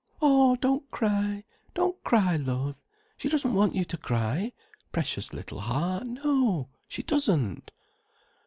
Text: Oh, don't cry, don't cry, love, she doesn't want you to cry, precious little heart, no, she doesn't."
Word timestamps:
Oh, 0.19 0.55
don't 0.55 0.89
cry, 0.89 1.43
don't 1.75 2.03
cry, 2.03 2.35
love, 2.35 2.81
she 3.17 3.29
doesn't 3.29 3.53
want 3.53 3.75
you 3.75 3.85
to 3.85 3.97
cry, 3.97 4.51
precious 4.91 5.31
little 5.31 5.59
heart, 5.59 6.07
no, 6.07 6.69
she 6.87 7.03
doesn't." 7.03 7.69